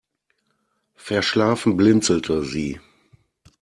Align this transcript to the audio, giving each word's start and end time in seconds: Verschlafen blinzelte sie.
Verschlafen 0.95 1.75
blinzelte 1.77 2.41
sie. 2.43 2.79